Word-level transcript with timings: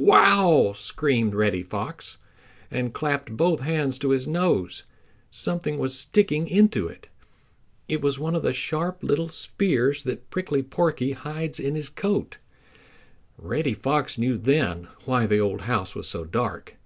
"Wow!" 0.00 0.74
screamed 0.76 1.34
Reddy 1.34 1.64
Fox, 1.64 2.18
and 2.70 2.94
clapped 2.94 3.36
both 3.36 3.58
hands 3.62 3.98
to 3.98 4.10
his 4.10 4.28
nose. 4.28 4.84
Something 5.28 5.76
was 5.76 5.98
sticking 5.98 6.46
into 6.46 6.86
it. 6.86 7.08
It 7.88 8.00
was 8.00 8.16
one 8.16 8.36
of 8.36 8.44
the 8.44 8.52
sharp 8.52 9.02
little 9.02 9.28
spears 9.28 10.04
that 10.04 10.30
Prickly 10.30 10.62
Porky 10.62 11.14
hides 11.14 11.58
in 11.58 11.74
his 11.74 11.88
coat. 11.88 12.38
Reddy 13.36 13.74
Fox 13.74 14.16
knew 14.18 14.36
then 14.38 14.86
why 15.04 15.26
the 15.26 15.40
old 15.40 15.62
house 15.62 15.96
was 15.96 16.06
so 16.06 16.24
dark. 16.24 16.76